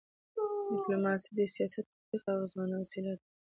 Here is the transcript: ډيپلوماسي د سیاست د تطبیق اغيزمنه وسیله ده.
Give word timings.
ډيپلوماسي 0.69 1.29
د 1.37 1.39
سیاست 1.53 1.85
د 1.89 1.91
تطبیق 1.93 2.23
اغيزمنه 2.33 2.75
وسیله 2.83 3.11
ده. 3.17 3.23